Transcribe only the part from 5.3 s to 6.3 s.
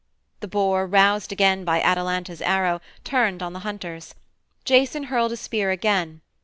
a spear again.